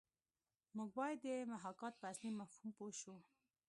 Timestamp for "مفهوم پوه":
2.39-2.91